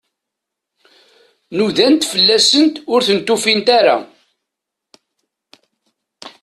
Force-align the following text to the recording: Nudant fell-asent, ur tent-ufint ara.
Nudant 1.57 2.01
fell-asent, 2.11 2.73
ur 2.93 2.99
tent-ufint 3.07 3.67
ara. 3.79 3.97